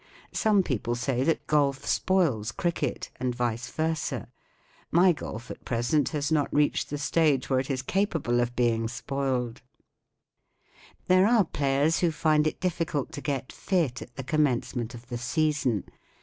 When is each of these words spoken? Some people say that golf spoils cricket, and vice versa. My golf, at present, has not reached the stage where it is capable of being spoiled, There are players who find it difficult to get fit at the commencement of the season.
Some 0.33 0.63
people 0.63 0.95
say 0.95 1.21
that 1.25 1.45
golf 1.45 1.85
spoils 1.85 2.51
cricket, 2.51 3.11
and 3.17 3.35
vice 3.35 3.69
versa. 3.69 4.29
My 4.89 5.11
golf, 5.11 5.51
at 5.51 5.63
present, 5.63 6.09
has 6.09 6.31
not 6.31 6.51
reached 6.51 6.89
the 6.89 6.97
stage 6.97 7.51
where 7.51 7.59
it 7.59 7.69
is 7.69 7.83
capable 7.83 8.39
of 8.39 8.55
being 8.55 8.87
spoiled, 8.87 9.61
There 11.05 11.27
are 11.27 11.45
players 11.45 11.99
who 11.99 12.09
find 12.11 12.47
it 12.47 12.59
difficult 12.59 13.11
to 13.11 13.21
get 13.21 13.51
fit 13.51 14.01
at 14.01 14.15
the 14.15 14.23
commencement 14.23 14.95
of 14.95 15.07
the 15.07 15.19
season. 15.19 15.83